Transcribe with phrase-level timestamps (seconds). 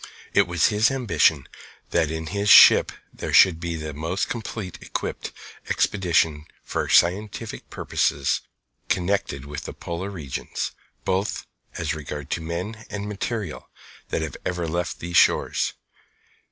[0.33, 1.47] It was his ambition
[1.91, 5.31] that in his ship there should be the most completely equipped
[5.69, 8.41] expedition for scientific purposes
[8.89, 10.71] connected with the polar regions,
[11.05, 11.45] both
[11.77, 13.69] as regards men and material,
[14.09, 15.73] that ever left these shores.